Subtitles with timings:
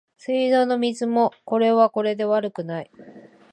[0.17, 2.89] 水道の水もこれはこれで悪くない